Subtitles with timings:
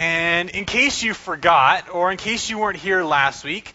[0.00, 3.74] And in case you forgot, or in case you weren't here last week,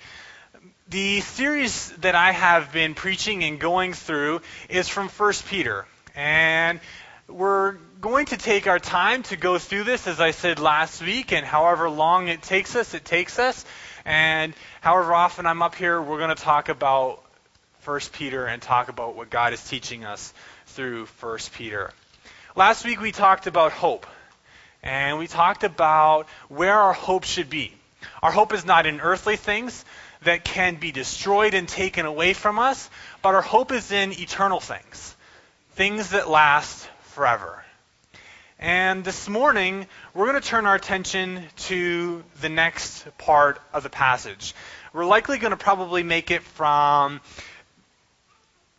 [0.90, 5.85] the series that I have been preaching and going through is from 1 Peter.
[6.16, 6.80] And
[7.27, 11.32] we're going to take our time to go through this, as I said last week,
[11.32, 13.63] and however long it takes us, it takes us.
[14.03, 17.23] And however often I'm up here, we're going to talk about
[17.83, 20.33] 1 Peter and talk about what God is teaching us
[20.65, 21.91] through 1 Peter.
[22.55, 24.07] Last week we talked about hope.
[24.86, 27.73] And we talked about where our hope should be.
[28.21, 29.84] Our hope is not in earthly things
[30.21, 32.89] that can be destroyed and taken away from us,
[33.23, 35.16] but our hope is in eternal things,
[35.71, 37.63] things that last forever.
[38.59, 43.89] And this morning, we're going to turn our attention to the next part of the
[43.89, 44.53] passage.
[44.94, 47.22] We're likely going to probably make it from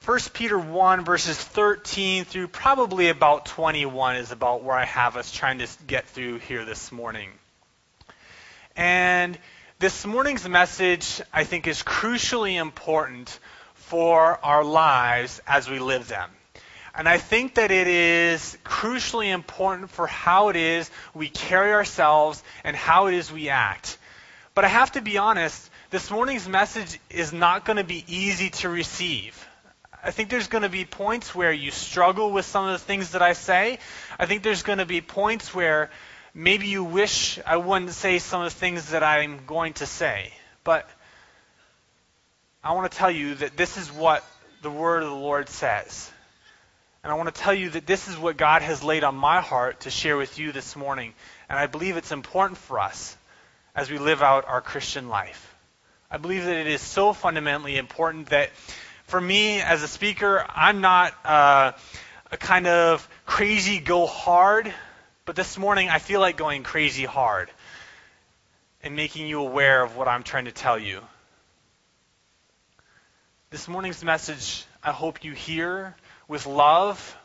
[0.06, 5.32] 1 Peter 1, verses 13 through probably about 21 is about where I have us
[5.32, 7.30] trying to get through here this morning.
[8.76, 9.36] And
[9.80, 13.36] this morning's message, I think, is crucially important
[13.74, 16.30] for our lives as we live them.
[16.94, 22.44] And I think that it is crucially important for how it is we carry ourselves
[22.62, 23.98] and how it is we act.
[24.54, 28.50] But I have to be honest, this morning's message is not going to be easy
[28.50, 29.45] to receive.
[30.06, 33.10] I think there's going to be points where you struggle with some of the things
[33.10, 33.80] that I say.
[34.20, 35.90] I think there's going to be points where
[36.32, 40.32] maybe you wish I wouldn't say some of the things that I'm going to say.
[40.62, 40.88] But
[42.62, 44.24] I want to tell you that this is what
[44.62, 46.08] the word of the Lord says.
[47.02, 49.40] And I want to tell you that this is what God has laid on my
[49.40, 51.14] heart to share with you this morning.
[51.48, 53.16] And I believe it's important for us
[53.74, 55.52] as we live out our Christian life.
[56.08, 58.50] I believe that it is so fundamentally important that
[59.06, 61.72] for me as a speaker, I'm not uh,
[62.30, 64.72] a kind of crazy go hard,
[65.24, 67.48] but this morning I feel like going crazy hard
[68.82, 71.00] and making you aware of what I'm trying to tell you.
[73.50, 75.94] This morning's message, I hope you hear
[76.26, 77.16] with love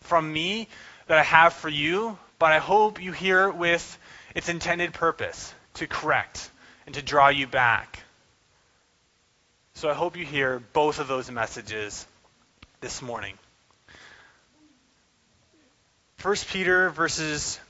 [0.00, 0.68] from me
[1.06, 3.98] that I have for you, but I hope you hear it with
[4.34, 6.50] its intended purpose to correct
[6.84, 8.02] and to draw you back.
[9.78, 12.04] So I hope you hear both of those messages
[12.80, 13.38] this morning.
[16.20, 17.60] 1 Peter verses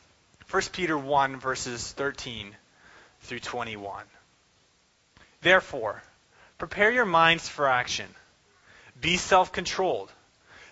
[0.48, 2.56] 1 Peter 1 verses 13
[3.24, 4.04] through 21.
[5.42, 6.02] Therefore,
[6.56, 8.06] prepare your minds for action.
[8.98, 10.10] Be self-controlled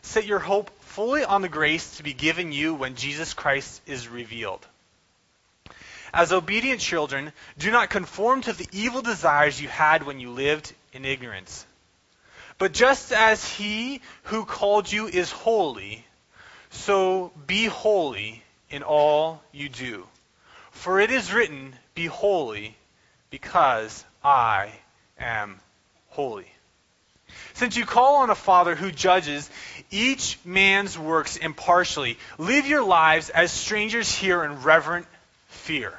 [0.01, 4.09] Set your hope fully on the grace to be given you when Jesus Christ is
[4.09, 4.67] revealed.
[6.15, 10.73] As obedient children, do not conform to the evil desires you had when you lived
[10.97, 11.65] in ignorance.
[12.59, 16.05] But just as he who called you is holy,
[16.71, 20.07] so be holy in all you do.
[20.71, 22.77] For it is written, Be holy,
[23.31, 24.73] because I
[25.19, 25.61] am
[26.09, 26.51] holy.
[27.55, 29.51] Since you call on a Father who judges
[29.91, 35.07] each man's works impartially, live your lives as strangers here in reverent
[35.49, 35.99] fear.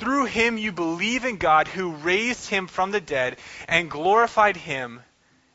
[0.00, 3.36] Through him you believe in God who raised him from the dead
[3.68, 5.02] and glorified him,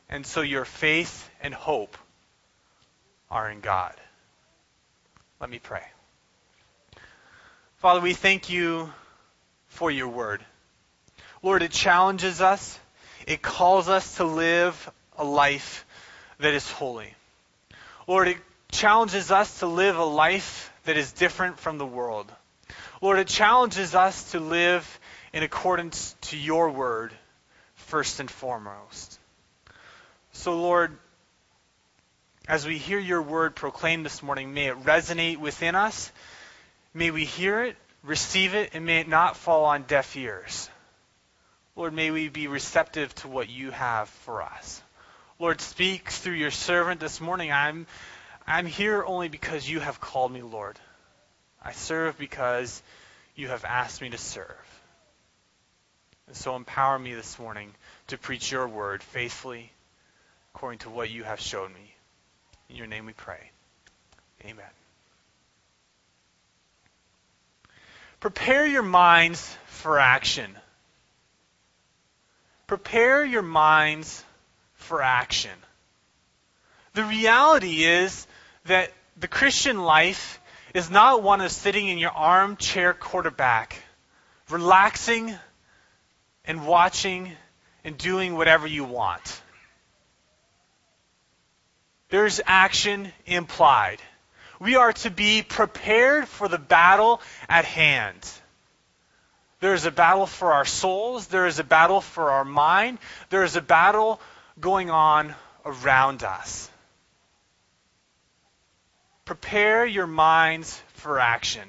[0.07, 1.97] and so your faith and hope
[3.31, 3.95] are in God.
[5.41, 5.81] Let me pray.
[7.77, 8.93] Father, we thank you
[9.69, 10.45] for your word.
[11.41, 12.79] Lord, it challenges us.
[13.25, 15.87] It calls us to live a life
[16.37, 17.15] that is holy.
[18.05, 18.37] Lord, it
[18.69, 22.31] challenges us to live a life that is different from the world.
[23.01, 24.99] Lord, it challenges us to live
[25.33, 27.13] in accordance to your word
[27.75, 29.19] first and foremost.
[30.31, 30.97] So, Lord,
[32.47, 36.11] as we hear your word proclaimed this morning, may it resonate within us.
[36.93, 40.69] May we hear it, receive it, and may it not fall on deaf ears.
[41.75, 44.81] Lord, may we be receptive to what you have for us.
[45.39, 47.51] Lord, speak through your servant this morning.
[47.51, 47.87] I'm,
[48.47, 50.79] I'm here only because you have called me, Lord.
[51.65, 52.81] I serve because
[53.35, 54.81] you have asked me to serve.
[56.27, 57.73] And so empower me this morning
[58.07, 59.71] to preach your word faithfully
[60.53, 61.93] according to what you have shown me.
[62.69, 63.51] In your name we pray.
[64.45, 64.65] Amen.
[68.25, 70.49] prepare your minds for action.
[72.65, 74.23] Prepare your minds
[74.73, 75.51] for action.
[76.95, 78.25] The reality is
[78.65, 80.39] that the Christian life
[80.75, 83.81] is not one of sitting in your armchair quarterback,
[84.49, 85.33] relaxing
[86.43, 87.31] and watching
[87.85, 89.41] and doing whatever you want.
[92.09, 94.01] There's action implied.
[94.59, 98.29] We are to be prepared for the battle at hand.
[99.61, 101.27] There is a battle for our souls.
[101.27, 102.99] There is a battle for our mind.
[103.29, 104.19] There is a battle
[104.59, 105.33] going on
[105.65, 106.69] around us.
[109.25, 111.67] Prepare your minds for action.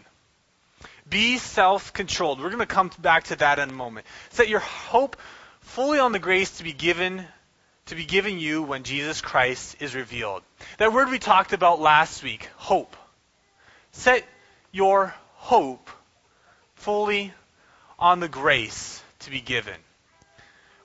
[1.08, 2.41] Be self controlled.
[2.41, 4.06] We're going to come back to that in a moment.
[4.31, 5.17] Set your hope
[5.61, 7.25] fully on the grace to be given
[7.87, 10.43] to be given you when Jesus Christ is revealed.
[10.79, 12.97] That word we talked about last week, hope.
[13.93, 14.25] Set
[14.73, 15.88] your hope
[16.75, 17.32] fully
[17.97, 19.76] on the grace to be given.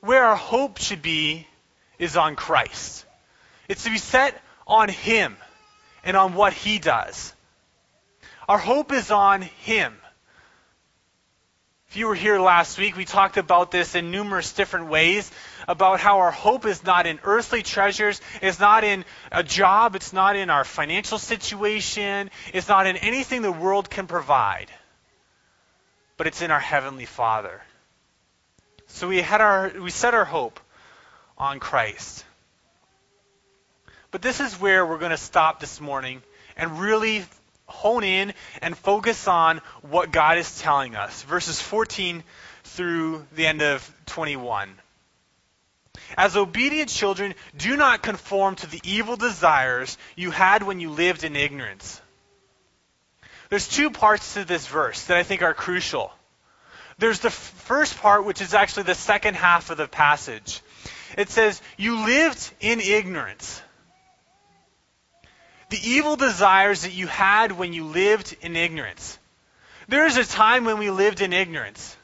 [0.01, 1.47] Where our hope should be
[1.97, 3.05] is on Christ.
[3.67, 5.35] It's to be set on Him
[6.03, 7.33] and on what He does.
[8.47, 9.95] Our hope is on Him.
[11.91, 15.29] If you were here last week, we talked about this in numerous different ways
[15.67, 20.13] about how our hope is not in earthly treasures, it's not in a job, it's
[20.13, 24.67] not in our financial situation, it's not in anything the world can provide,
[26.15, 27.61] but it's in our heavenly Father.
[28.87, 30.61] So we had our we set our hope
[31.37, 32.23] on Christ.
[34.11, 36.21] But this is where we're going to stop this morning
[36.57, 37.23] and really
[37.65, 41.23] hone in and focus on what God is telling us.
[41.23, 42.23] Verses 14
[42.65, 44.69] through the end of 21.
[46.17, 51.23] As obedient children, do not conform to the evil desires you had when you lived
[51.23, 52.01] in ignorance.
[53.49, 56.11] There's two parts to this verse that I think are crucial.
[56.97, 60.61] There's the first part, which is actually the second half of the passage.
[61.17, 63.61] It says, You lived in ignorance
[65.71, 69.17] the evil desires that you had when you lived in ignorance.
[69.87, 71.95] There is a time when we lived in ignorance.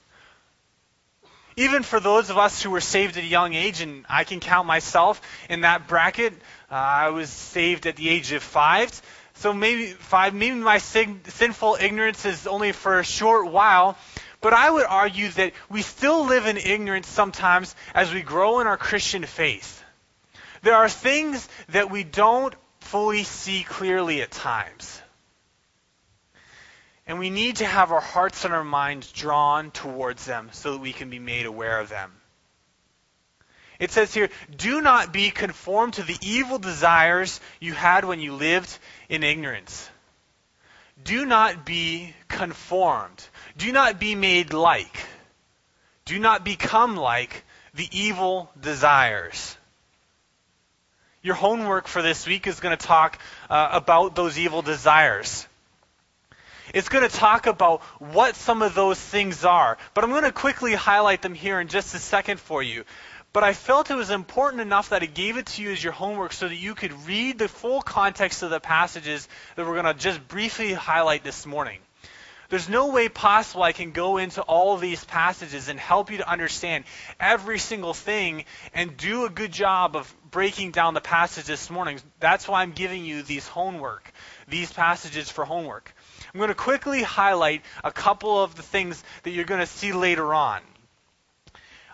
[1.58, 4.40] Even for those of us who were saved at a young age, and I can
[4.40, 6.34] count myself in that bracket,
[6.72, 8.90] uh, I was saved at the age of five.
[9.36, 13.98] So maybe five, maybe my sin, sinful ignorance is only for a short while.
[14.40, 18.68] But I would argue that we still live in ignorance sometimes as we grow in
[18.68, 19.84] our Christian faith.
[20.62, 22.54] There are things that we don't
[22.88, 25.02] fully see clearly at times.
[27.06, 30.82] And we need to have our hearts and our minds drawn towards them so that
[30.82, 32.12] we can be made aware of them.
[33.80, 38.34] It says here, do not be conformed to the evil desires you had when you
[38.34, 39.90] lived in ignorance.
[41.04, 43.24] Do not be conformed.
[43.58, 44.98] Do not be made like.
[46.06, 47.44] Do not become like
[47.76, 49.58] the evil desires.
[51.28, 53.20] Your homework for this week is going to talk
[53.50, 55.46] uh, about those evil desires.
[56.74, 59.78] It's going to talk about what some of those things are.
[59.94, 62.86] But I'm going to quickly highlight them here in just a second for you.
[63.34, 65.92] But I felt it was important enough that I gave it to you as your
[65.92, 69.28] homework so that you could read the full context of the passages
[69.58, 71.80] that we're going to just briefly highlight this morning.
[72.50, 76.30] There's no way possible I can go into all these passages and help you to
[76.30, 76.86] understand
[77.20, 82.00] every single thing and do a good job of breaking down the passage this morning.
[82.20, 84.12] That's why I'm giving you these homework,
[84.48, 85.94] these passages for homework.
[86.34, 89.92] I'm going to quickly highlight a couple of the things that you're going to see
[89.92, 90.62] later on.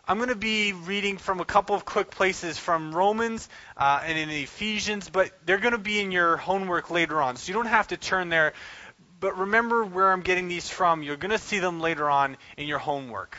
[0.06, 4.18] I'm going to be reading from a couple of quick places from Romans uh, and
[4.18, 7.68] in Ephesians, but they're going to be in your homework later on, so you don't
[7.68, 8.52] have to turn there
[9.24, 11.02] but remember where I'm getting these from.
[11.02, 13.38] You're going to see them later on in your homework.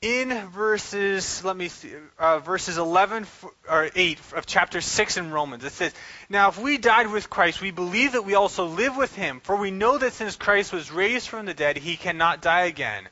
[0.00, 3.26] In verses, let me see, uh, verses 11
[3.70, 5.92] or 8 of chapter 6 in Romans, it says,
[6.30, 9.56] Now if we died with Christ, we believe that we also live with him, for
[9.56, 13.06] we know that since Christ was raised from the dead, he cannot die again.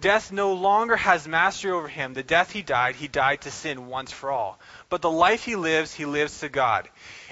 [0.00, 2.14] Death no longer has mastery over him.
[2.14, 4.58] The death he died, he died to sin once for all.
[4.88, 6.88] But the life he lives, he lives to God.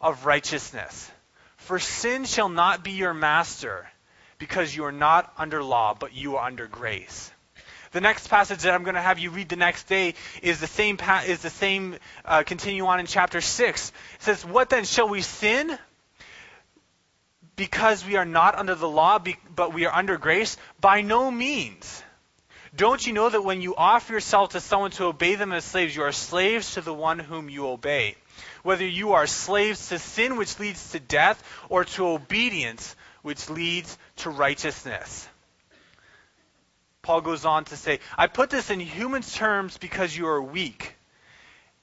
[0.00, 1.10] of righteousness.
[1.56, 3.88] For sin shall not be your master,
[4.38, 7.30] because you are not under law, but you are under grace.
[7.92, 10.68] The next passage that I'm going to have you read the next day is the
[10.68, 13.88] same pa- is the same uh, continue on in chapter 6.
[13.88, 15.76] It says, "What then shall we sin
[17.56, 19.18] because we are not under the law,
[19.54, 20.56] but we are under grace?
[20.80, 22.02] By no means."
[22.74, 25.94] Don't you know that when you offer yourself to someone to obey them as slaves,
[25.94, 28.14] you are slaves to the one whom you obey?
[28.62, 33.96] Whether you are slaves to sin, which leads to death, or to obedience, which leads
[34.16, 35.28] to righteousness.
[37.02, 40.94] Paul goes on to say, I put this in human terms because you are weak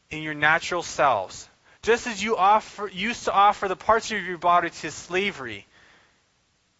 [0.10, 1.50] in your natural selves.
[1.82, 5.66] Just as you offer, used to offer the parts of your body to slavery,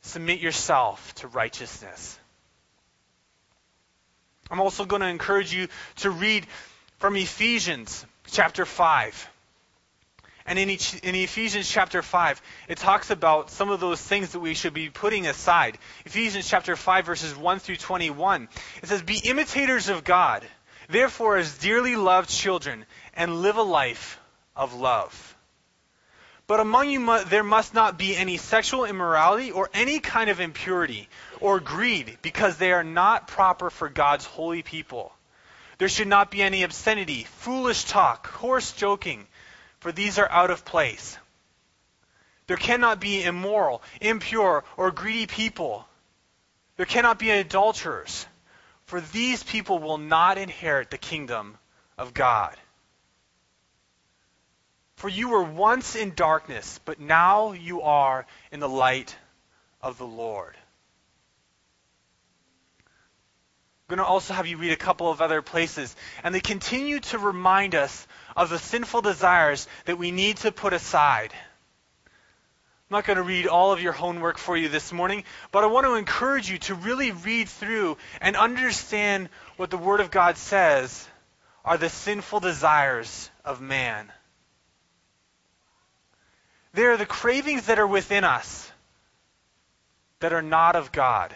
[0.02, 2.20] submit yourself to righteousness.
[4.50, 6.46] I'm also going to encourage you to read
[7.00, 9.30] from Ephesians chapter 5.
[10.48, 14.40] And in, each, in Ephesians chapter 5, it talks about some of those things that
[14.40, 15.78] we should be putting aside.
[16.06, 18.48] Ephesians chapter 5, verses 1 through 21.
[18.82, 20.46] It says, Be imitators of God,
[20.88, 24.22] therefore, as dearly loved children, and live a life
[24.56, 25.36] of love.
[26.48, 31.10] But among you there must not be any sexual immorality or any kind of impurity
[31.42, 35.12] or greed, because they are not proper for God's holy people.
[35.78, 39.28] There should not be any obscenity, foolish talk, coarse joking
[39.80, 41.18] for these are out of place.
[42.48, 45.86] There cannot be immoral, impure, or greedy people.
[46.78, 48.26] There cannot be adulterers,
[48.86, 51.58] for these people will not inherit the kingdom
[51.98, 52.56] of God.
[54.96, 59.16] For you were once in darkness, but now you are in the light
[59.82, 60.56] of the Lord.
[63.90, 67.00] I'm going to also have you read a couple of other places, and they continue
[67.00, 68.08] to remind us
[68.38, 71.34] of the sinful desires that we need to put aside.
[71.34, 75.68] I'm not going to read all of your homework for you this morning, but I
[75.68, 79.28] want to encourage you to really read through and understand
[79.58, 81.06] what the Word of God says
[81.66, 84.10] are the sinful desires of man.
[86.74, 88.72] They are the cravings that are within us
[90.20, 91.36] that are not of God.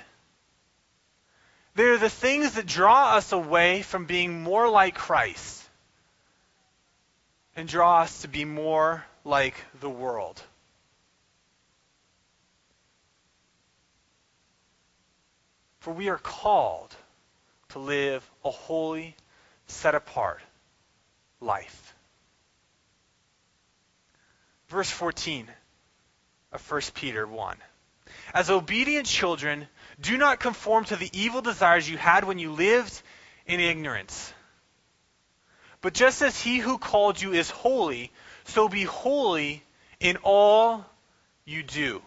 [1.73, 5.60] They are the things that draw us away from being more like Christ
[7.55, 10.41] and draw us to be more like the world.
[15.79, 16.95] For we are called
[17.69, 19.15] to live a holy,
[19.67, 20.41] set apart
[21.39, 21.95] life.
[24.69, 25.47] Verse 14
[26.51, 27.57] of 1 Peter 1.
[28.33, 29.67] As obedient children,
[29.99, 33.01] do not conform to the evil desires you had when you lived
[33.45, 34.33] in ignorance.
[35.81, 38.11] But just as he who called you is holy,
[38.45, 39.63] so be holy
[39.99, 40.85] in all
[41.45, 42.01] you do.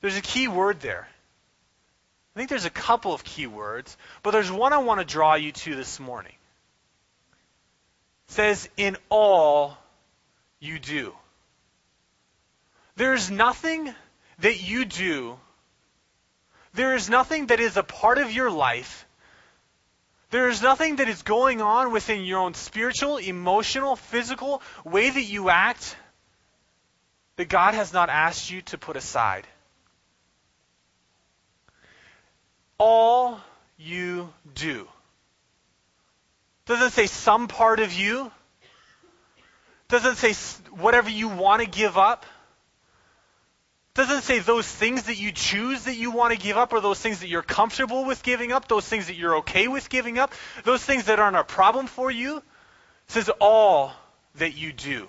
[0.00, 1.08] There's a key word there.
[2.34, 5.34] I think there's a couple of key words, but there's one I want to draw
[5.34, 6.34] you to this morning.
[8.28, 9.76] It says, in all
[10.58, 11.14] you do.
[12.96, 13.94] There's nothing
[14.40, 15.38] that you do,
[16.74, 19.03] there is nothing that is a part of your life
[20.34, 25.22] there is nothing that is going on within your own spiritual, emotional, physical way that
[25.22, 25.96] you act
[27.36, 29.46] that God has not asked you to put aside.
[32.78, 33.38] All
[33.78, 34.88] you do.
[36.66, 38.32] Doesn't say some part of you.
[39.86, 40.32] Doesn't say
[40.72, 42.26] whatever you want to give up
[43.94, 46.98] doesn't say those things that you choose that you want to give up or those
[46.98, 50.32] things that you're comfortable with giving up, those things that you're okay with giving up,
[50.64, 52.38] those things that aren't a problem for you.
[52.38, 52.42] It
[53.06, 53.92] says all
[54.36, 55.06] that you do.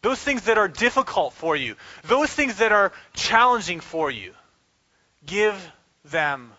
[0.00, 4.32] Those things that are difficult for you, those things that are challenging for you,
[5.26, 5.54] give
[6.04, 6.52] them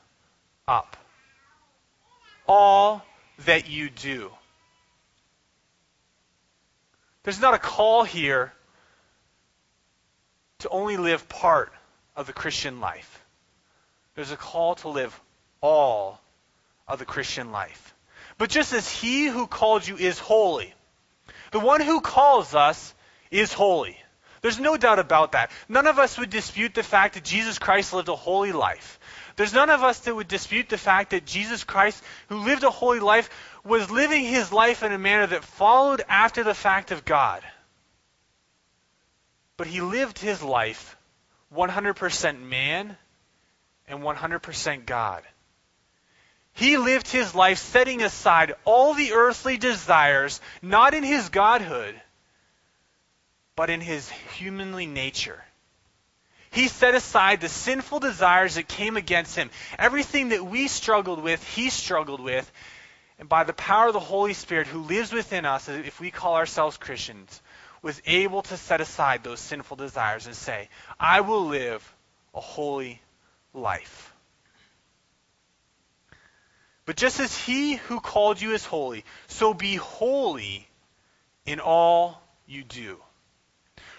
[0.68, 0.98] up.
[2.46, 3.04] All
[3.46, 4.32] that you do.
[7.24, 8.54] There's not a call here
[10.60, 11.72] to only live part
[12.16, 13.24] of the Christian life.
[14.16, 15.20] There's a call to live
[15.62, 16.20] all
[16.88, 17.94] of the Christian life.
[18.38, 20.74] But just as he who called you is holy,
[21.52, 22.94] the one who calls us
[23.32, 23.98] is holy.
[24.42, 25.52] There's no doubt about that.
[25.68, 29.00] None of us would dispute the fact that Jesus Christ lived a holy life.
[29.36, 32.70] There's none of us that would dispute the fact that Jesus Christ, who lived a
[32.70, 33.30] holy life,
[33.64, 37.44] was living his life in a manner that followed after the fact of God.
[39.58, 40.96] But he lived his life
[41.54, 42.96] 100% man
[43.88, 45.24] and 100% God.
[46.54, 52.00] He lived his life setting aside all the earthly desires, not in his godhood,
[53.56, 55.44] but in his humanly nature.
[56.50, 59.50] He set aside the sinful desires that came against him.
[59.78, 62.52] Everything that we struggled with, he struggled with.
[63.20, 66.36] And by the power of the Holy Spirit who lives within us, if we call
[66.36, 67.42] ourselves Christians,
[67.82, 70.70] was able to set aside those sinful desires and say,
[71.00, 71.94] I will live
[72.34, 73.02] a holy
[73.54, 74.14] life.
[76.86, 80.68] But just as he who called you is holy, so be holy
[81.46, 82.98] in all you do.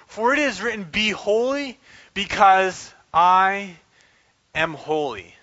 [0.07, 1.79] For it is written, Be holy
[2.15, 3.77] because I
[4.55, 5.35] am holy.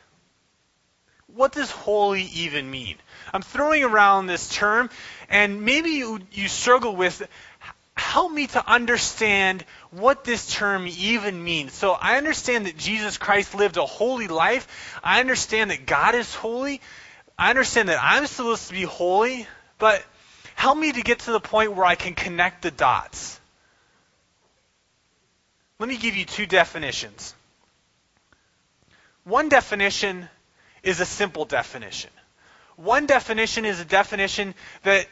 [1.28, 2.96] What does holy even mean?
[3.32, 4.90] I'm throwing around this term,
[5.30, 7.22] and maybe you, you struggle with
[7.98, 11.74] help me to understand what this term even means.
[11.74, 14.68] So I understand that Jesus Christ lived a holy life.
[15.04, 16.82] I understand that God is holy.
[17.38, 19.48] I understand that I'm supposed to be holy,
[19.78, 20.04] but
[20.56, 23.40] help me to get to the point where I can connect the dots.
[25.80, 27.34] Let me give you two definitions.
[29.24, 30.30] One definition
[30.84, 32.12] is a simple definition.
[32.78, 35.08] One definition is a definition that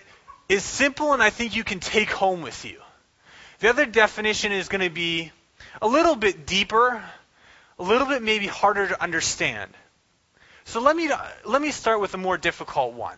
[0.53, 2.79] is simple and I think you can take home with you.
[3.59, 5.31] The other definition is going to be
[5.81, 7.03] a little bit deeper,
[7.79, 9.71] a little bit maybe harder to understand.
[10.65, 11.09] So let me,
[11.43, 13.17] let me start with a more difficult one.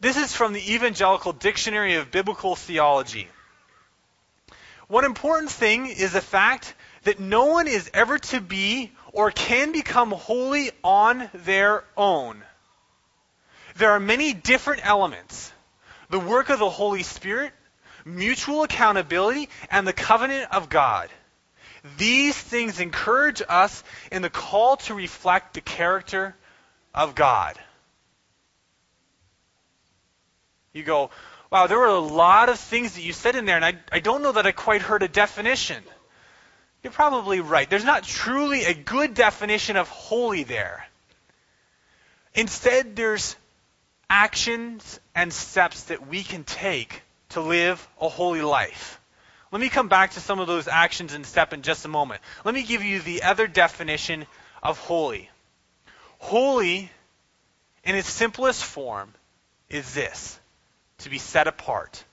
[0.00, 3.28] This is from the Evangelical Dictionary of Biblical Theology.
[4.88, 9.72] One important thing is the fact that no one is ever to be or can
[9.72, 12.42] become holy on their own.
[13.76, 15.52] There are many different elements
[16.10, 17.52] the work of the Holy Spirit,
[18.04, 21.08] mutual accountability, and the covenant of God.
[21.98, 26.34] These things encourage us in the call to reflect the character
[26.94, 27.58] of God.
[30.72, 31.10] You go,
[31.50, 34.00] wow, there were a lot of things that you said in there, and I, I
[34.00, 35.82] don't know that I quite heard a definition.
[36.82, 37.68] You're probably right.
[37.68, 40.86] There's not truly a good definition of holy there.
[42.34, 43.34] Instead, there's
[44.08, 49.00] actions and steps that we can take to live a holy life.
[49.52, 52.20] Let me come back to some of those actions and steps in just a moment.
[52.44, 54.26] Let me give you the other definition
[54.62, 55.30] of holy.
[56.18, 56.90] Holy,
[57.84, 59.12] in its simplest form,
[59.68, 60.38] is this
[60.98, 62.04] to be set apart,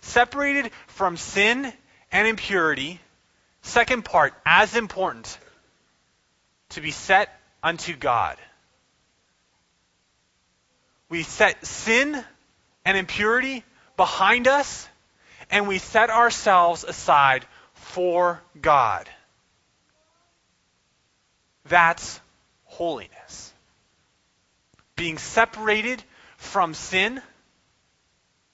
[0.00, 1.72] separated from sin
[2.12, 3.00] and impurity.
[3.62, 5.38] Second part, as important,
[6.70, 7.30] to be set
[7.62, 8.36] unto God.
[11.14, 12.24] We set sin
[12.84, 13.62] and impurity
[13.96, 14.88] behind us
[15.48, 19.08] and we set ourselves aside for God.
[21.66, 22.20] That's
[22.64, 23.52] holiness.
[24.96, 26.02] Being separated
[26.36, 27.22] from sin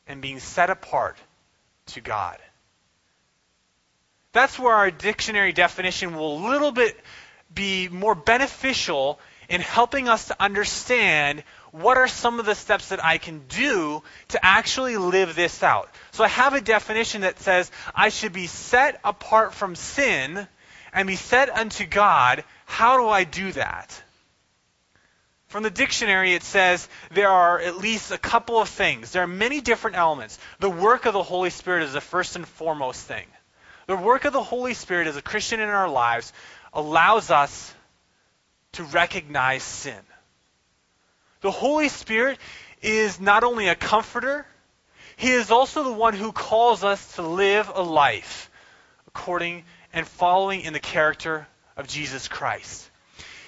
[0.07, 1.17] and being set apart
[1.95, 2.37] to God.
[4.33, 6.95] That's where our dictionary definition will a little bit
[7.55, 9.19] be more beneficial
[9.49, 11.43] in helping us to understand
[11.73, 15.89] what are some of the steps that I can do to actually live this out?
[16.13, 20.47] So I have a definition that says I should be set apart from sin
[20.93, 22.45] and be set unto God.
[22.67, 24.03] How do I do that?
[25.49, 29.11] From the dictionary, it says there are at least a couple of things.
[29.11, 30.39] There are many different elements.
[30.61, 33.27] The work of the Holy Spirit is the first and foremost thing.
[33.87, 36.33] The work of the Holy Spirit as a Christian in our lives
[36.73, 37.75] allows us
[38.73, 39.99] to recognize sin.
[41.41, 42.39] The Holy Spirit
[42.83, 44.47] is not only a comforter,
[45.17, 48.51] He is also the one who calls us to live a life
[49.07, 52.89] according and following in the character of Jesus Christ.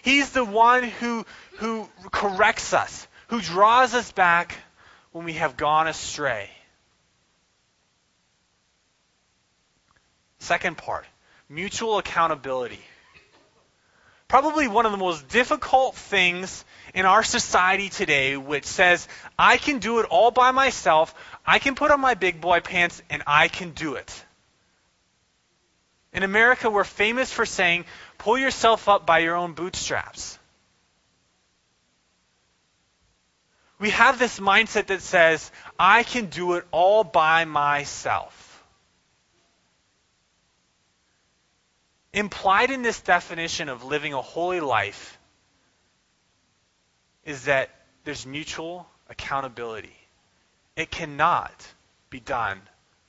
[0.02, 1.24] He's the one who,
[1.58, 4.56] who corrects us, who draws us back
[5.12, 6.50] when we have gone astray.
[10.40, 11.06] Second part
[11.48, 12.80] mutual accountability.
[14.32, 16.64] Probably one of the most difficult things
[16.94, 19.06] in our society today, which says,
[19.38, 21.14] I can do it all by myself,
[21.46, 24.24] I can put on my big boy pants, and I can do it.
[26.14, 27.84] In America, we're famous for saying,
[28.16, 30.38] pull yourself up by your own bootstraps.
[33.78, 38.51] We have this mindset that says, I can do it all by myself.
[42.12, 45.18] Implied in this definition of living a holy life
[47.24, 47.70] is that
[48.04, 49.96] there's mutual accountability.
[50.76, 51.52] It cannot
[52.10, 52.60] be done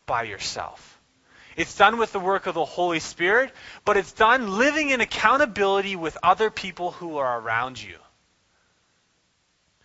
[0.05, 0.99] by yourself.
[1.55, 3.51] It's done with the work of the Holy Spirit,
[3.85, 7.95] but it's done living in accountability with other people who are around you.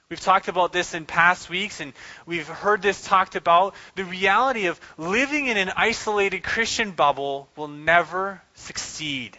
[0.09, 1.92] We've talked about this in past weeks, and
[2.24, 3.74] we've heard this talked about.
[3.94, 9.38] The reality of living in an isolated Christian bubble will never succeed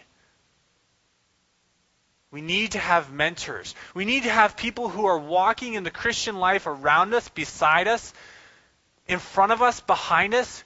[2.32, 3.74] We need to have mentors.
[3.92, 7.88] We need to have people who are walking in the Christian life around us, beside
[7.88, 8.14] us,
[9.08, 10.62] in front of us, behind us,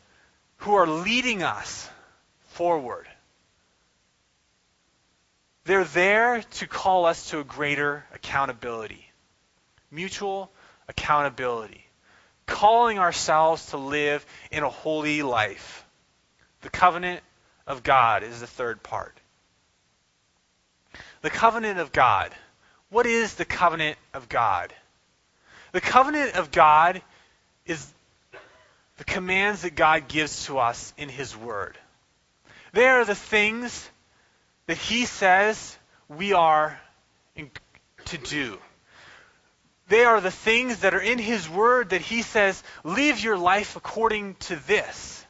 [0.59, 1.88] who are leading us
[2.49, 3.07] forward.
[5.64, 9.11] They're there to call us to a greater accountability,
[9.90, 10.51] mutual
[10.87, 11.87] accountability,
[12.45, 15.87] calling ourselves to live in a holy life.
[16.61, 17.23] The covenant
[17.66, 19.16] of God is the third part.
[21.22, 22.33] The covenant of God.
[22.90, 24.72] What is the covenant of God?
[25.72, 27.03] The covenant of God
[27.66, 27.92] is
[28.98, 31.77] the commands that God gives to us in His Word.
[32.72, 33.90] They are the things
[34.66, 35.77] that He says
[36.09, 36.79] we are
[38.07, 38.59] to do.
[39.88, 43.77] They are the things that are in His Word that He says, live your life
[43.77, 45.24] according to this.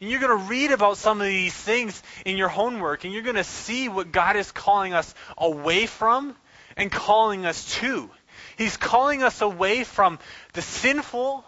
[0.00, 3.22] And you're going to read about some of these things in your homework, and you're
[3.22, 6.34] going to see what God is calling us away from
[6.76, 8.10] and calling us to.
[8.56, 10.18] He's calling us away from
[10.52, 11.44] the sinful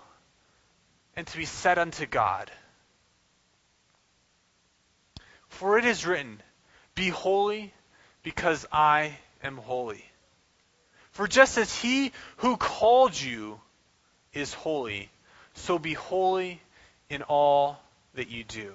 [1.17, 2.51] and to be set unto God.
[5.49, 6.41] For it is written,
[6.95, 7.73] Be holy,
[8.23, 10.05] because I am holy.
[11.13, 13.61] For just as he who called you
[14.35, 15.09] is holy,
[15.55, 16.61] so be holy
[17.09, 17.81] in all
[18.17, 18.75] that you do.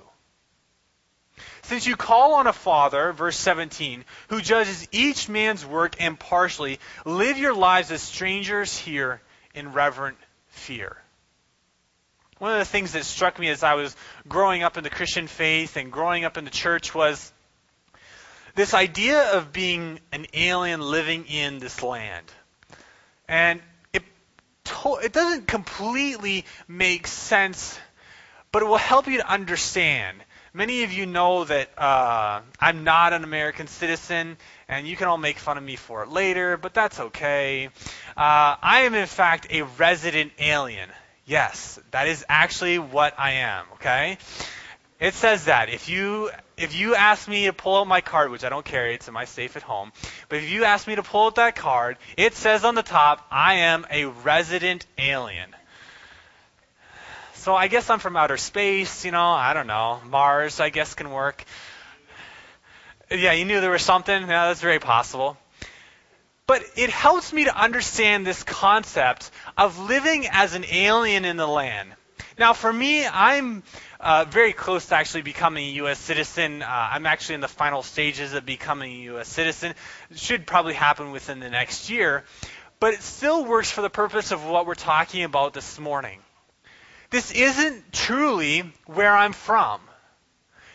[1.63, 7.38] Since you call on a Father, verse 17, who judges each man's work impartially, live
[7.38, 9.21] your lives as strangers here
[9.54, 10.97] in reverent fear.
[12.39, 13.95] One of the things that struck me as I was
[14.27, 17.32] growing up in the Christian faith and growing up in the church was
[18.56, 22.25] this idea of being an alien living in this land.
[23.27, 23.62] And
[23.93, 24.04] it,
[24.65, 27.77] to- it doesn't completely make sense,
[28.52, 30.18] but it will help you to understand.
[30.54, 34.38] Many of you know that uh, I'm not an American citizen,
[34.68, 37.68] and you can all make fun of me for it later, but that's okay.
[38.18, 40.90] Uh, I am, in fact, a resident alien.
[41.26, 44.18] Yes, that is actually what I am, okay?
[45.00, 45.70] It says that.
[45.70, 48.94] If you if you ask me to pull out my card, which I don't carry,
[48.94, 49.92] it's in my safe at home,
[50.30, 53.26] but if you ask me to pull out that card, it says on the top,
[53.32, 55.56] I am a resident alien.
[57.41, 59.99] So I guess I'm from outer space, you know, I don't know.
[60.06, 61.43] Mars, I guess, can work.
[63.10, 64.21] Yeah, you knew there was something?
[64.21, 65.36] Yeah, that's very possible.
[66.45, 71.47] But it helps me to understand this concept of living as an alien in the
[71.47, 71.89] land.
[72.38, 73.63] Now, for me, I'm
[73.99, 75.97] uh, very close to actually becoming a U.S.
[75.97, 76.62] citizen.
[76.62, 79.27] Uh, I'm actually in the final stages of becoming a U.S.
[79.27, 79.73] citizen.
[80.12, 82.23] It should probably happen within the next year.
[82.80, 86.19] But it still works for the purpose of what we're talking about this morning.
[87.12, 89.82] This isn't truly where I'm from.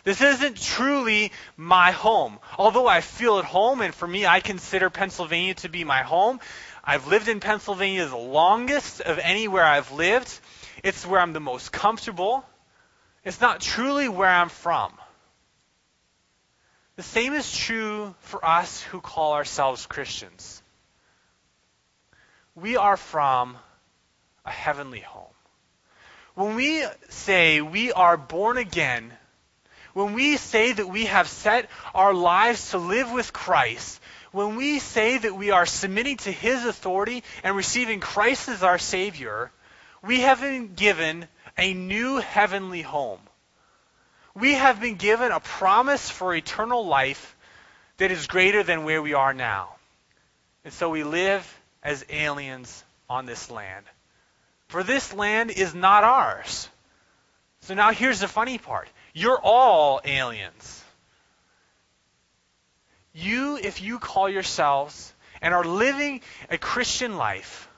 [0.04, 2.38] This isn't truly my home.
[2.58, 6.38] Although I feel at home, and for me, I consider Pennsylvania to be my home.
[6.84, 10.32] I've lived in Pennsylvania the longest of anywhere I've lived.
[10.84, 12.44] It's where I'm the most comfortable.
[13.24, 14.92] It's not truly where I'm from.
[16.96, 20.62] The same is true for us who call ourselves Christians.
[22.54, 23.56] We are from
[24.44, 25.25] a heavenly home.
[26.36, 29.10] When we say we are born again,
[29.94, 33.98] when we say that we have set our lives to live with Christ,
[34.32, 38.76] when we say that we are submitting to His authority and receiving Christ as our
[38.76, 39.50] Savior,
[40.02, 43.20] we have been given a new heavenly home.
[44.34, 47.34] We have been given a promise for eternal life
[47.96, 49.76] that is greater than where we are now.
[50.66, 53.86] And so we live as aliens on this land.
[54.68, 56.68] For this land is not ours.
[57.60, 60.84] So now here's the funny part you're all aliens.
[63.12, 67.68] You, if you call yourselves and are living a Christian life,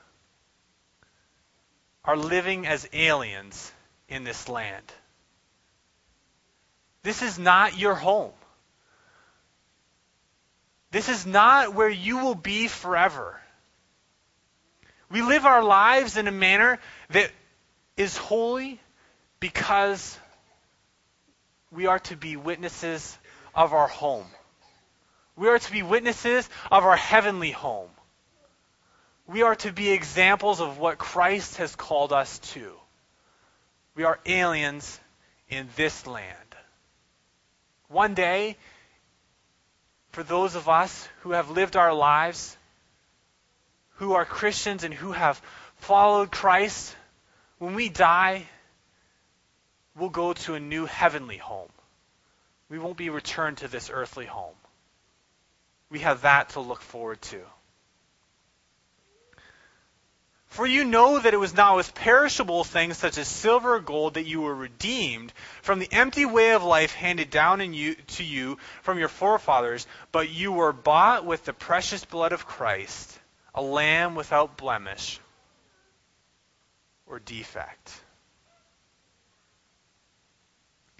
[2.03, 3.71] are living as aliens
[4.09, 4.83] in this land.
[7.03, 8.33] This is not your home.
[10.91, 13.39] This is not where you will be forever.
[15.11, 17.31] We live our lives in a manner that
[17.97, 18.79] is holy
[19.39, 20.17] because
[21.71, 23.17] we are to be witnesses
[23.55, 24.27] of our home.
[25.35, 27.89] We are to be witnesses of our heavenly home.
[29.25, 32.73] We are to be examples of what Christ has called us to.
[33.95, 34.99] We are aliens
[35.49, 36.35] in this land.
[37.87, 38.57] One day,
[40.11, 42.57] for those of us who have lived our lives,
[43.99, 45.41] who are Christians and who have
[45.75, 46.95] followed Christ,
[47.57, 48.47] when we die,
[49.95, 51.69] we'll go to a new heavenly home.
[52.69, 54.55] We won't be returned to this earthly home.
[55.89, 57.41] we have that to look forward to.
[60.47, 64.13] For you know that it was not with perishable things such as silver or gold
[64.13, 68.59] that you were redeemed from the empty way of life handed down you, to you
[68.81, 73.18] from your forefathers, but you were bought with the precious blood of Christ,
[73.53, 75.19] a lamb without blemish
[77.05, 78.01] or defect.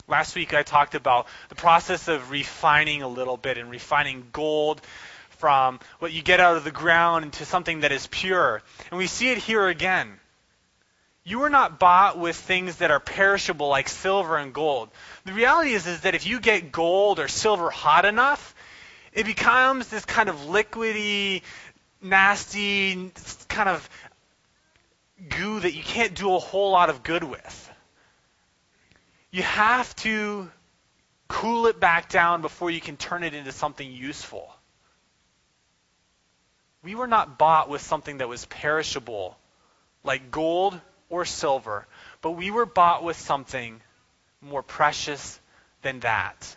[0.07, 4.81] Last week I talked about the process of refining a little bit and refining gold
[5.37, 8.61] from what you get out of the ground into something that is pure.
[8.89, 10.19] And we see it here again.
[11.23, 14.89] You are not bought with things that are perishable like silver and gold.
[15.25, 18.55] The reality is, is that if you get gold or silver hot enough,
[19.13, 21.43] it becomes this kind of liquidy,
[22.01, 23.11] nasty,
[23.47, 23.89] kind of
[25.29, 27.69] goo that you can't do a whole lot of good with
[29.31, 30.49] you have to
[31.27, 34.51] cool it back down before you can turn it into something useful.
[36.83, 39.37] We were not bought with something that was perishable,
[40.03, 41.85] like gold or silver,
[42.21, 43.79] but we were bought with something
[44.41, 45.39] more precious
[45.81, 46.55] than that.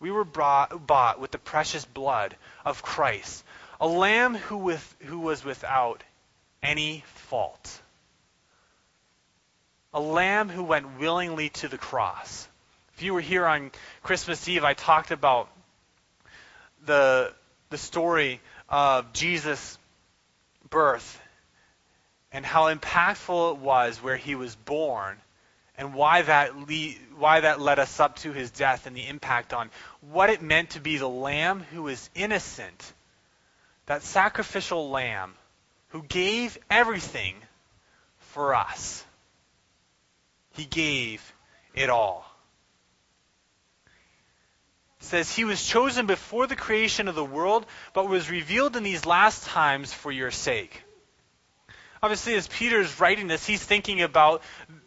[0.00, 3.44] We were brought, bought with the precious blood of Christ,
[3.82, 6.02] a lamb who, with, who was without
[6.62, 7.82] any fault
[9.94, 12.48] a lamb who went willingly to the cross.
[12.94, 13.70] If you were here on
[14.02, 15.48] Christmas Eve, I talked about
[16.86, 17.32] the,
[17.70, 19.78] the story of Jesus'
[20.70, 21.20] birth
[22.32, 25.18] and how impactful it was where he was born
[25.76, 29.52] and why that, le- why that led us up to his death and the impact
[29.52, 32.92] on what it meant to be the lamb who was innocent,
[33.92, 35.34] that sacrificial lamb
[35.88, 37.34] who gave everything
[38.16, 39.04] for us.
[40.54, 41.20] He gave
[41.74, 42.24] it all.
[44.98, 48.82] It says, He was chosen before the creation of the world, but was revealed in
[48.82, 50.82] these last times for your sake.
[52.02, 54.40] Obviously, as Peter's writing this, he's thinking about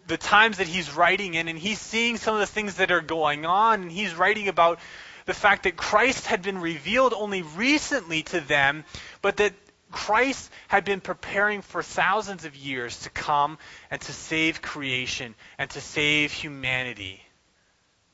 [0.07, 3.01] the times that he's writing in, and he's seeing some of the things that are
[3.01, 4.79] going on, and he's writing about
[5.25, 8.85] the fact that Christ had been revealed only recently to them,
[9.21, 9.53] but that
[9.91, 13.57] Christ had been preparing for thousands of years to come
[13.89, 17.21] and to save creation and to save humanity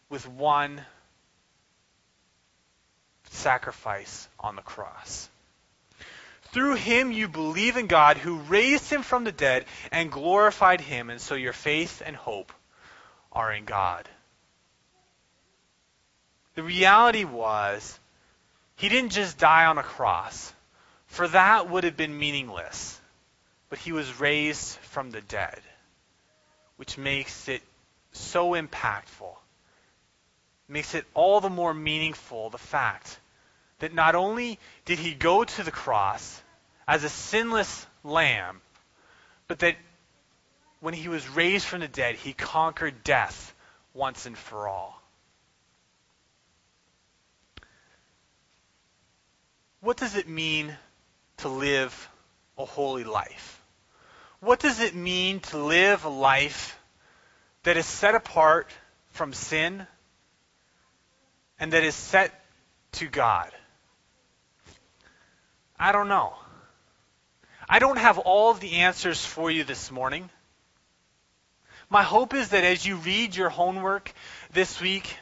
[0.10, 0.82] with one
[3.30, 5.30] sacrifice on the cross.
[6.52, 11.10] Through him you believe in God who raised him from the dead and glorified him,
[11.10, 12.52] and so your faith and hope
[13.32, 14.08] are in God.
[16.55, 17.99] The reality was,
[18.75, 20.53] he didn't just die on a cross
[21.11, 22.99] for that would have been meaningless.
[23.69, 25.59] But he was raised from the dead,
[26.77, 27.61] which makes it
[28.13, 29.35] so impactful,
[30.67, 33.19] makes it all the more meaningful the fact
[33.79, 36.41] that not only did he go to the cross
[36.87, 38.61] as a sinless lamb,
[39.47, 39.75] but that
[40.79, 43.53] when he was raised from the dead, he conquered death
[43.93, 45.00] once and for all.
[49.82, 50.76] What does it mean
[51.38, 52.10] to live
[52.58, 53.62] a holy life?
[54.39, 56.80] What does it mean to live a life
[57.63, 58.70] that is set apart
[59.10, 59.86] from sin
[61.60, 62.32] and that is set
[62.94, 63.52] to God?
[65.80, 66.34] I don't know.
[67.67, 70.30] I don't have all the answers for you this morning.
[71.89, 74.13] My hope is that as you read your homework
[74.54, 75.15] this week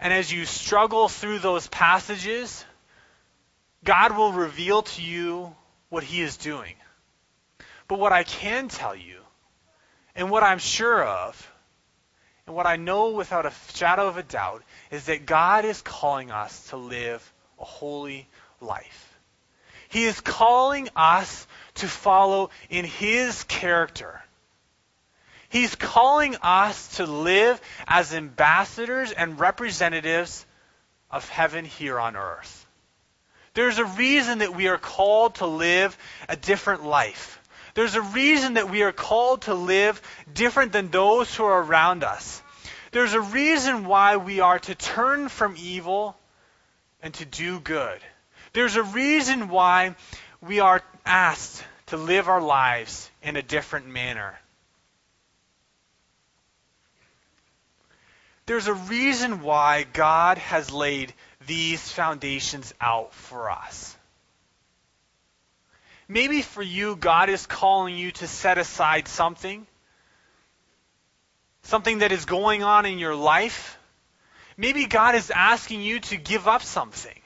[0.00, 2.64] and as you struggle through those passages,
[3.84, 5.54] God will reveal to you
[5.90, 6.74] what He is doing.
[7.86, 9.20] But what I can tell you,
[10.16, 11.50] and what I'm sure of,
[12.46, 16.30] and what I know without a shadow of a doubt, is that God is calling
[16.30, 18.26] us to live a holy
[18.60, 19.18] life.
[19.88, 24.22] He is calling us to follow in His character.
[25.48, 30.44] He's calling us to live as ambassadors and representatives
[31.10, 32.63] of heaven here on earth.
[33.54, 35.96] There's a reason that we are called to live
[36.28, 37.40] a different life.
[37.74, 40.00] There's a reason that we are called to live
[40.32, 42.42] different than those who are around us.
[42.92, 46.16] There's a reason why we are to turn from evil
[47.02, 48.00] and to do good.
[48.52, 49.96] There's a reason why
[50.40, 54.38] we are asked to live our lives in a different manner.
[58.46, 61.12] There's a reason why God has laid
[61.46, 63.96] these foundations out for us.
[66.08, 69.66] Maybe for you, God is calling you to set aside something,
[71.62, 73.78] something that is going on in your life.
[74.56, 77.18] Maybe God is asking you to give up something.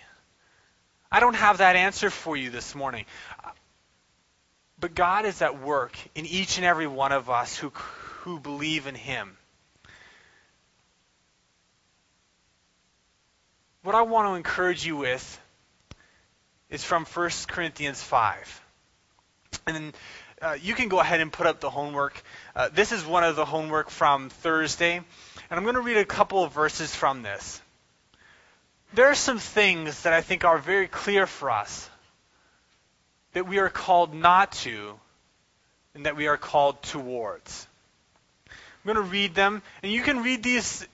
[1.10, 3.06] I don't have that answer for you this morning.
[4.78, 8.86] But God is at work in each and every one of us who, who believe
[8.86, 9.37] in Him.
[13.88, 15.40] What I want to encourage you with
[16.68, 18.62] is from 1 Corinthians 5.
[19.66, 19.94] And
[20.42, 22.22] uh, you can go ahead and put up the homework.
[22.54, 24.96] Uh, this is one of the homework from Thursday.
[24.96, 25.04] And
[25.50, 27.62] I'm going to read a couple of verses from this.
[28.92, 31.88] There are some things that I think are very clear for us
[33.32, 35.00] that we are called not to
[35.94, 37.66] and that we are called towards.
[38.50, 40.86] I'm going to read them, and you can read these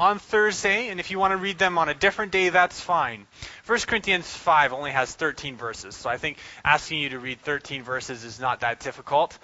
[0.00, 3.26] on Thursday, and if you want to read them on a different day, that's fine.
[3.66, 7.82] 1 Corinthians 5 only has 13 verses, so I think asking you to read 13
[7.82, 9.38] verses is not that difficult.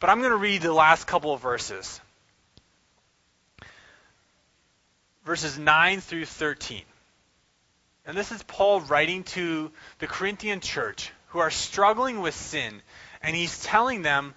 [0.00, 2.00] But I'm going to read the last couple of verses.
[5.24, 6.82] Verses 9 through 13.
[8.04, 9.70] And this is Paul writing to
[10.00, 12.82] the Corinthian church who are struggling with sin,
[13.22, 14.34] and he's telling them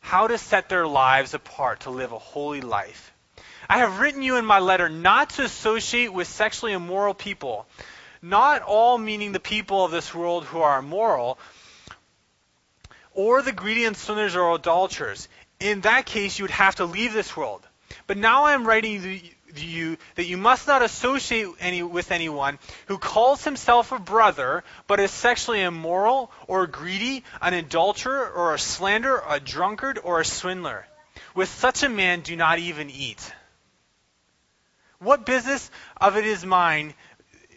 [0.00, 3.09] how to set their lives apart to live a holy life.
[3.70, 7.68] I have written you in my letter not to associate with sexually immoral people,
[8.20, 11.38] not all meaning the people of this world who are immoral,
[13.12, 15.28] or the greedy and sinners or adulterers.
[15.60, 17.62] In that case, you would have to leave this world.
[18.08, 19.20] But now I am writing
[19.54, 24.98] you that you must not associate any, with anyone who calls himself a brother but
[24.98, 30.88] is sexually immoral or greedy, an adulterer or a slanderer, a drunkard or a swindler.
[31.36, 33.32] With such a man do not even eat.
[35.00, 36.94] What business of it is mine?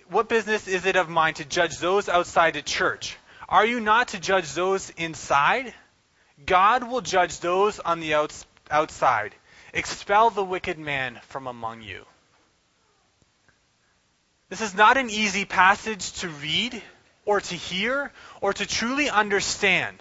[0.07, 3.17] What business is it of mine to judge those outside the church?
[3.49, 5.73] Are you not to judge those inside?
[6.45, 9.35] God will judge those on the outs- outside.
[9.73, 12.05] Expel the wicked man from among you.
[14.47, 16.81] This is not an easy passage to read
[17.25, 19.97] or to hear or to truly understand.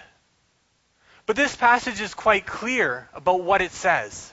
[1.26, 4.33] But this passage is quite clear about what it says.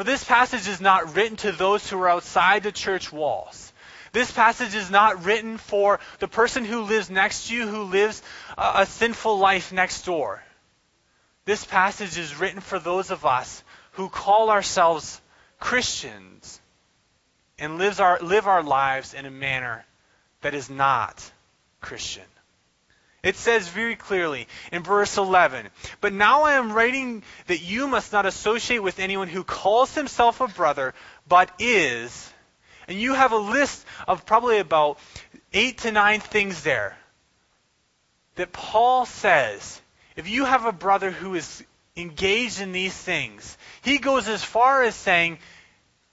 [0.00, 3.70] For this passage is not written to those who are outside the church walls.
[4.12, 8.22] This passage is not written for the person who lives next to you, who lives
[8.56, 10.42] a, a sinful life next door.
[11.44, 15.20] This passage is written for those of us who call ourselves
[15.58, 16.62] Christians
[17.58, 19.84] and lives our, live our lives in a manner
[20.40, 21.30] that is not
[21.82, 22.24] Christian.
[23.22, 25.68] It says very clearly in verse 11,
[26.00, 30.40] But now I am writing that you must not associate with anyone who calls himself
[30.40, 30.94] a brother,
[31.28, 32.32] but is.
[32.88, 34.98] And you have a list of probably about
[35.52, 36.96] eight to nine things there
[38.36, 39.80] that Paul says
[40.16, 41.62] if you have a brother who is
[41.96, 45.38] engaged in these things, he goes as far as saying,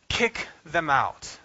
[0.10, 1.37] kick them out.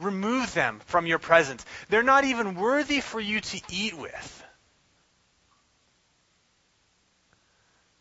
[0.00, 1.64] Remove them from your presence.
[1.88, 4.44] They're not even worthy for you to eat with.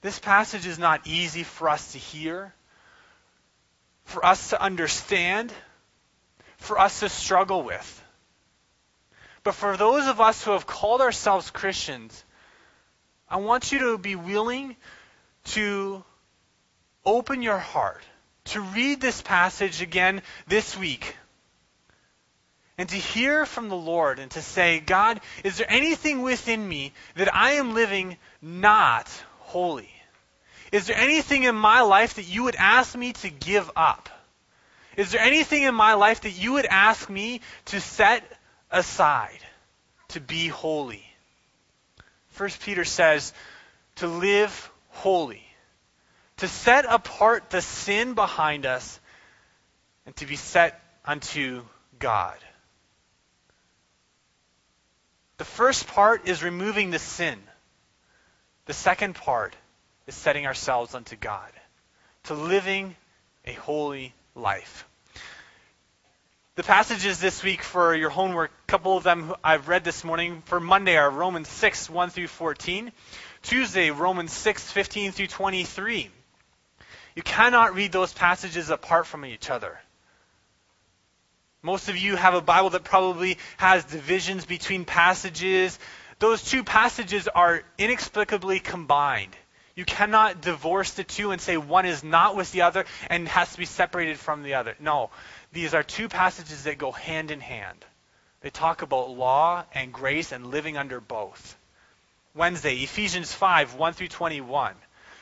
[0.02, 2.54] This passage is not easy for us to hear,
[4.06, 5.52] for us to understand,
[6.58, 8.04] for us to struggle with.
[9.44, 12.24] But for those of us who have called ourselves Christians,
[13.30, 14.78] I want you to be willing
[15.46, 16.04] to
[17.06, 18.04] open your heart
[18.46, 21.16] to read this passage again this week
[22.80, 26.94] and to hear from the Lord and to say, God, is there anything within me
[27.16, 29.92] that I am living not holy?
[30.72, 34.08] Is there anything in my life that you would ask me to give up?
[34.96, 38.24] Is there anything in my life that you would ask me to set
[38.72, 39.40] aside
[40.10, 41.04] to be holy?
[42.30, 43.34] First Peter says
[43.98, 45.44] to live holy,
[46.38, 49.02] to set apart the sin behind us,
[50.06, 51.64] and to be set unto
[52.00, 52.38] God.
[55.40, 57.40] The first part is removing the sin.
[58.66, 59.56] The second part
[60.06, 61.50] is setting ourselves unto God,
[62.24, 62.94] to living
[63.46, 64.86] a holy life.
[66.56, 70.44] The passages this week for your homework, a couple of them I've read this morning
[70.44, 72.92] for Monday are Romans 6, 1 through 14.
[73.42, 76.10] Tuesday, Romans 6, 15 through 23.
[77.16, 79.80] You cannot read those passages apart from each other.
[81.62, 85.78] Most of you have a Bible that probably has divisions between passages.
[86.20, 89.36] Those two passages are inexplicably combined.
[89.76, 93.52] You cannot divorce the two and say one is not with the other and has
[93.54, 94.76] to be separated from the other.
[94.80, 95.10] No,
[95.52, 97.86] these are two passages that go hand in hand.
[98.42, 101.58] They talk about law and grace and living under both.
[102.36, 104.76] Wednesday, Ephesians 5, 1 through 21.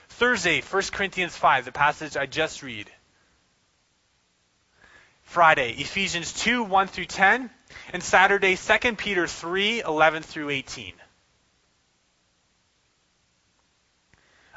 [0.10, 2.92] Thursday, 1 Corinthians 5, the passage I just read.
[5.28, 7.50] Friday, Ephesians 2 1 through 10,
[7.92, 10.94] and Saturday, 2 Peter 3 11 through 18.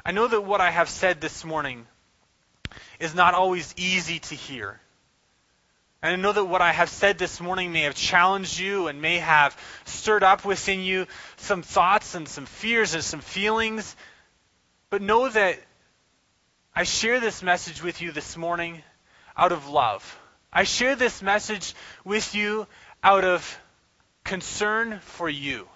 [0.05, 1.85] I know that what I have said this morning
[3.01, 4.79] is not always easy to hear.
[6.01, 9.01] And I know that what I have said this morning may have challenged you and
[9.01, 11.05] may have stirred up within you
[11.35, 13.93] some thoughts and some fears and some feelings.
[14.89, 15.59] But know that
[16.73, 18.81] I share this message with you this morning
[19.35, 20.17] out of love.
[20.53, 21.73] I share this message
[22.03, 22.67] with you
[23.03, 23.59] out of
[24.23, 25.67] concern for you.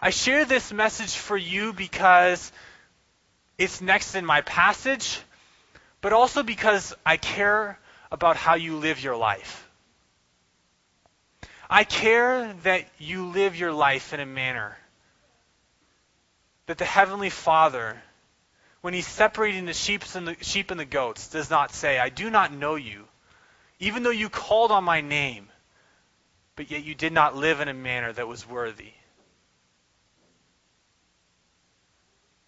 [0.00, 2.52] I share this message for you because
[3.58, 5.20] it's next in my passage,
[6.00, 7.78] but also because I care
[8.10, 9.68] about how you live your life.
[11.68, 14.76] I care that you live your life in a manner
[16.66, 18.00] that the Heavenly Father,
[18.82, 22.08] when He's separating the sheep and the, sheep and the goats, does not say, I
[22.08, 23.06] do not know you,
[23.82, 25.48] even though you called on my name,
[26.54, 28.92] but yet you did not live in a manner that was worthy.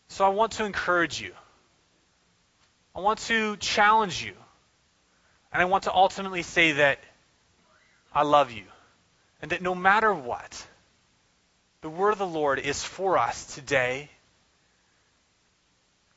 [0.07, 1.33] So I want to encourage you.
[2.95, 4.35] I want to challenge you.
[5.53, 7.01] And I want to ultimately say that
[8.13, 8.67] I love you.
[9.43, 10.65] And that no matter what,
[11.81, 14.09] the word of the Lord is for us today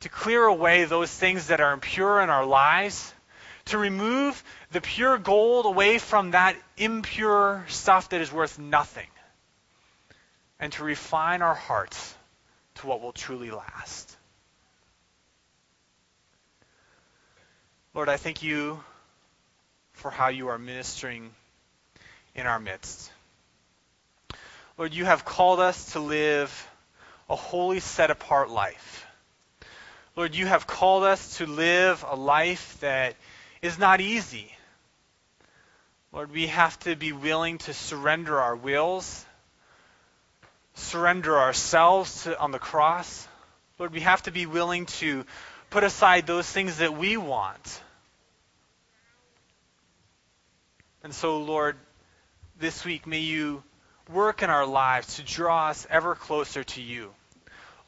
[0.02, 3.16] to clear away those things that are impure in our lives,
[3.68, 9.08] to remove the pure gold away from that impure stuff that is worth nothing,
[10.60, 12.16] and to refine our hearts
[12.76, 14.16] to what will truly last.
[17.94, 18.84] Lord, I thank you
[19.94, 21.32] for how you are ministering
[22.36, 23.12] in our midst.
[24.78, 26.70] Lord, you have called us to live
[27.30, 29.08] a holy, set apart life.
[30.16, 33.16] Lord, you have called us to live a life that
[33.68, 34.52] is not easy.
[36.14, 39.26] Lord, we have to be willing to surrender our wills,
[40.74, 43.28] surrender ourselves to, on the cross.
[43.78, 45.26] Lord, we have to be willing to
[45.70, 47.82] put aside those things that we want.
[51.04, 51.76] And so, Lord,
[52.58, 53.64] this week may you
[54.12, 57.12] work in our lives to draw us ever closer to you.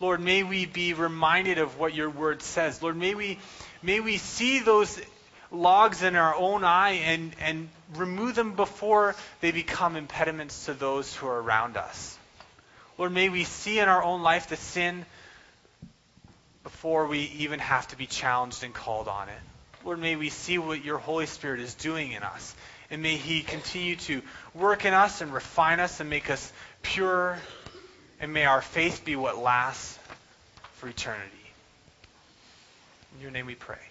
[0.02, 2.84] Lord, may we be reminded of what your word says.
[2.84, 3.40] Lord, may we,
[3.82, 5.00] may we see those
[5.52, 11.16] logs in our own eye and, and remove them before they become impediments to those
[11.16, 12.18] who are around us.
[12.98, 15.06] Lord, may we see in our own life the sin
[16.64, 19.40] before we even have to be challenged and called on it.
[19.86, 22.54] Lord, may we see what your Holy Spirit is doing in us.
[22.92, 24.22] And may He continue to
[24.54, 27.38] work in us and refine us and make us pure.
[28.20, 29.98] And may our faith be what lasts
[30.74, 31.30] for eternity.
[33.16, 33.89] In your name we pray.